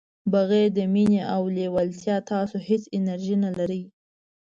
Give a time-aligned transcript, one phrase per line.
[0.31, 3.81] بغير د مینې او لیوالتیا تاسو هیڅ انرژي نه لرئ.